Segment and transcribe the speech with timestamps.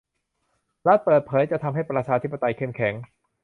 [0.87, 2.93] รัฐเปิดเผยจะทำให้ประชาธิปไตยเข้มแข็ง